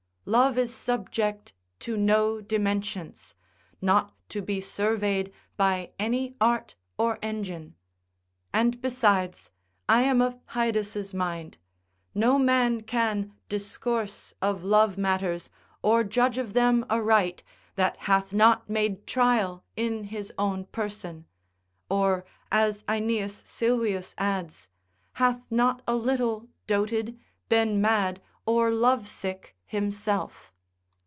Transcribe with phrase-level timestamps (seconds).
[0.25, 3.33] Love is subject to no dimensions;
[3.81, 7.73] not to be surveyed by any art or engine:
[8.53, 9.49] and besides,
[9.89, 11.57] I am of Haedus' mind,
[12.13, 15.49] no man can discourse of love matters,
[15.81, 17.41] or judge of them aright,
[17.73, 21.25] that hath not made trial in his own person,
[21.89, 24.69] or as Aeneas Sylvius adds,
[25.13, 30.49] hath not a little doted, been mad or lovesick himself.